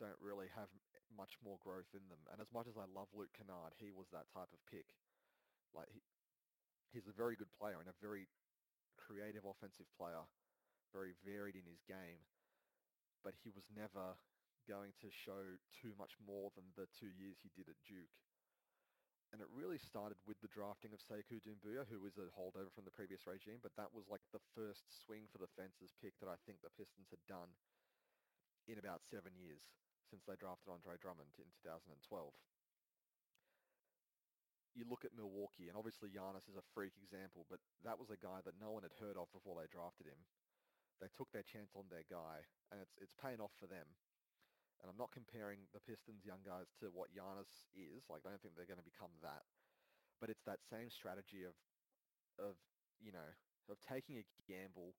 [0.00, 0.70] don't really have
[1.14, 2.22] much more growth in them.
[2.32, 4.98] And as much as I love Luke Kennard, he was that type of pick.
[5.70, 5.88] Like
[6.92, 8.28] he's a very good player and a very
[9.00, 10.22] creative offensive player,
[10.92, 12.20] very varied in his game,
[13.24, 14.20] but he was never
[14.68, 18.14] going to show too much more than the two years he did at Duke.
[19.32, 22.84] And it really started with the drafting of Sekou Doumbouya, who was a holdover from
[22.84, 26.28] the previous regime, but that was like the first swing for the fences pick that
[26.28, 27.48] I think the Pistons had done
[28.68, 29.64] in about seven years
[30.04, 31.96] since they drafted Andre Drummond in 2012.
[34.72, 38.16] You look at Milwaukee, and obviously Giannis is a freak example, but that was a
[38.16, 40.24] guy that no one had heard of before they drafted him.
[40.96, 43.84] They took their chance on their guy, and it's it's paying off for them.
[44.80, 48.02] And I'm not comparing the Pistons young guys to what Giannis is.
[48.10, 49.46] Like, I don't think they're going to become that.
[50.18, 51.54] But it's that same strategy of,
[52.42, 52.58] of
[52.98, 53.30] you know,
[53.70, 54.98] of taking a gamble.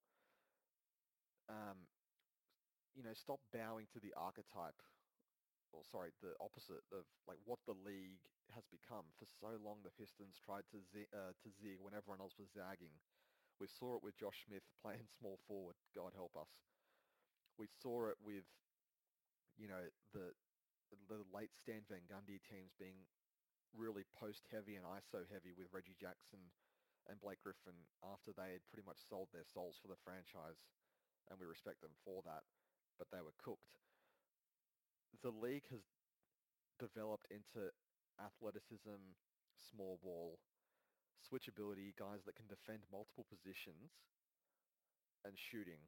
[1.52, 1.92] Um,
[2.96, 4.80] you know, stop bowing to the archetype,
[5.74, 9.10] or sorry, the opposite of like what the league has become.
[9.18, 12.54] For so long, the Pistons tried to z- uh, to zig when everyone else was
[12.54, 12.94] zagging.
[13.60, 15.76] We saw it with Josh Smith playing small forward.
[15.96, 16.50] God help us.
[17.58, 18.46] We saw it with
[19.58, 20.34] you know, the
[21.10, 23.10] the late Stan Van Gundy teams being
[23.74, 26.54] really post heavy and ISO heavy with Reggie Jackson
[27.10, 30.62] and Blake Griffin after they had pretty much sold their souls for the franchise,
[31.28, 32.46] and we respect them for that,
[33.02, 33.76] but they were cooked.
[35.22, 35.84] The league has
[36.80, 37.72] developed into
[38.20, 39.16] athleticism,
[39.56, 40.40] small ball,
[41.22, 43.94] switchability, guys that can defend multiple positions,
[45.24, 45.80] and shooting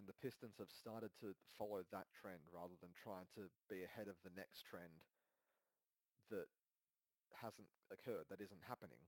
[0.00, 4.06] and the Pistons have started to follow that trend rather than trying to be ahead
[4.06, 5.04] of the next trend
[6.32, 6.48] that
[7.36, 9.04] hasn't occurred, that isn't happening.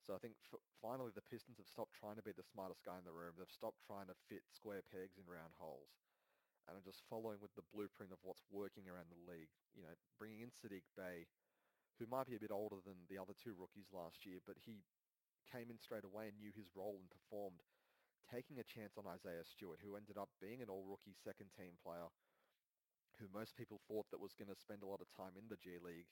[0.00, 0.38] So I think
[0.80, 3.36] finally the Pistons have stopped trying to be the smartest guy in the room.
[3.36, 5.92] They've stopped trying to fit square pegs in round holes
[6.66, 9.50] and are just following with the blueprint of what's working around the league.
[9.74, 11.26] You know, bringing in Saddiq Bey,
[11.98, 14.86] who might be a bit older than the other two rookies last year, but he
[15.50, 17.66] came in straight away and knew his role and performed
[18.30, 22.08] taking a chance on Isaiah Stewart, who ended up being an all-rookie second-team player,
[23.18, 25.58] who most people thought that was going to spend a lot of time in the
[25.58, 26.08] G League,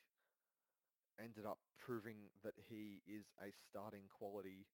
[1.16, 4.66] ended up proving that he is a starting quality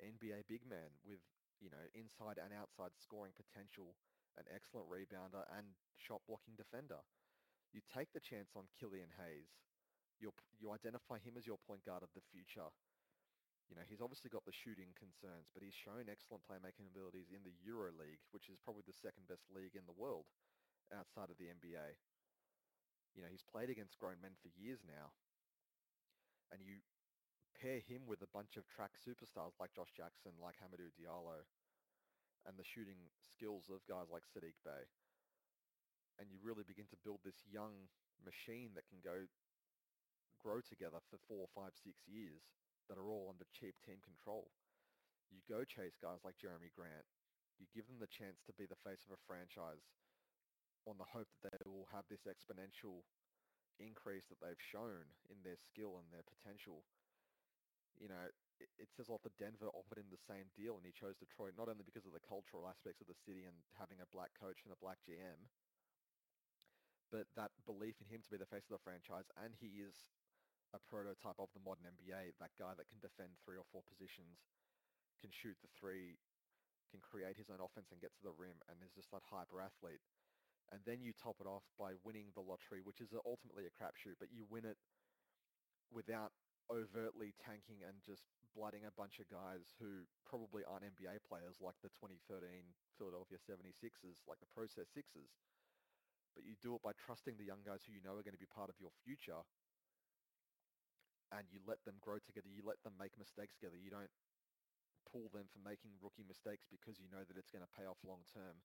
[0.00, 1.22] NBA big man with,
[1.60, 3.96] you know, inside and outside scoring potential,
[4.36, 7.00] an excellent rebounder and shot blocking defender.
[7.72, 9.52] You take the chance on Killian Hayes.
[10.20, 12.72] you you identify him as your point guard of the future
[13.66, 17.42] you know, he's obviously got the shooting concerns, but he's shown excellent playmaking abilities in
[17.42, 20.30] the Euro League, which is probably the second best league in the world
[20.94, 21.98] outside of the NBA.
[23.18, 25.10] You know, he's played against grown men for years now.
[26.54, 26.78] And you
[27.58, 31.42] pair him with a bunch of track superstars like Josh Jackson, like Hamidou Diallo,
[32.46, 34.86] and the shooting skills of guys like Saddiq Bey.
[36.16, 37.90] And you really begin to build this young
[38.24, 39.28] machine that can go
[40.40, 42.46] grow together for four, five, six years
[42.88, 44.48] that are all under cheap team control.
[45.28, 47.04] You go chase guys like Jerami Grant.
[47.58, 49.90] You give them the chance to be the face of a franchise
[50.86, 53.02] on the hope that they will have this exponential
[53.82, 56.86] increase that they've shown in their skill and their potential.
[57.98, 58.28] You know,
[58.60, 61.56] it, says a lot that Denver offered him the same deal and he chose Detroit
[61.56, 64.64] not only because of the cultural aspects of the city and having a black coach
[64.64, 65.40] and a black GM,
[67.12, 70.08] but that belief in him to be the face of the franchise and he is
[70.74, 74.44] a prototype of the modern NBA, that guy that can defend three or four positions,
[75.22, 76.18] can shoot the three,
[76.90, 79.62] can create his own offense and get to the rim and is just that hyper
[79.62, 80.02] athlete.
[80.74, 84.18] And then you top it off by winning the lottery, which is ultimately a crapshoot,
[84.18, 84.76] but you win it
[85.94, 86.34] without
[86.66, 88.26] overtly tanking and just
[88.56, 92.40] blooding a bunch of guys who probably aren't NBA players like the 2013
[92.96, 95.36] Philadelphia 76ers, like the Process Sixers.
[96.32, 98.40] But you do it by trusting the young guys who you know are going to
[98.40, 99.44] be part of your future
[101.34, 102.48] and you let them grow together.
[102.48, 103.76] You let them make mistakes together.
[103.76, 104.12] You don't
[105.08, 108.00] pull them for making rookie mistakes because you know that it's going to pay off
[108.06, 108.62] long term.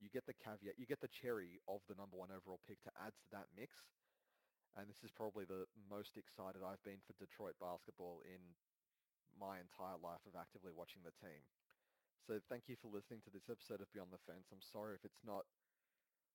[0.00, 2.92] You get the caveat, you get the cherry of the number one overall pick to
[2.96, 3.84] add to that mix.
[4.78, 8.40] And this is probably the most excited I've been for Detroit basketball in
[9.40, 11.40] my entire life of actively watching the team.
[12.28, 14.52] So thank you for listening to this episode of Beyond the Fence.
[14.52, 15.48] I'm sorry if it's not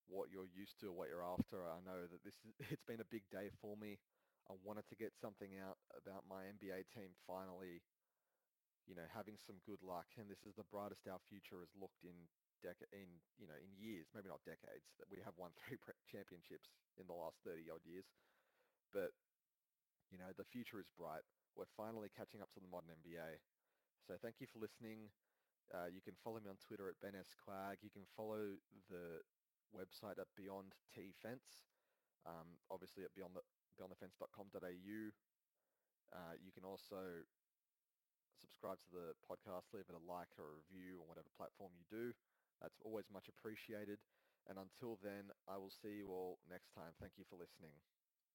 [0.10, 1.62] what you're used to or what you're after.
[1.66, 4.02] I know that this is, it's been a big day for me.
[4.50, 7.82] I wanted to get something out about my NBA team finally,
[8.86, 10.06] you know, having some good luck.
[10.18, 12.30] And this is the brightest our future has looked in
[12.62, 14.94] dec- in you know in years, maybe not decades.
[15.02, 15.78] That we have won three
[16.10, 18.06] championships in the last 30 odd years,
[18.94, 19.14] but
[20.10, 21.26] you know the future is bright.
[21.56, 23.40] We're finally catching up to the modern NBA.
[24.04, 25.10] So thank you for listening.
[25.74, 27.34] Uh, you can follow me on Twitter at Ben S.
[27.34, 27.82] Quag.
[27.82, 28.60] You can follow
[28.92, 29.24] the
[29.74, 31.66] website at Beyond T Fence.
[32.28, 33.46] Um, obviously at Beyond the
[33.76, 35.00] beyondthefence.com.au.
[36.14, 37.26] Uh, you can also
[38.40, 41.86] subscribe to the podcast, leave it a like or a review on whatever platform you
[41.90, 42.14] do.
[42.62, 44.00] That's always much appreciated.
[44.48, 46.94] And until then, I will see you all next time.
[47.02, 47.74] Thank you for listening.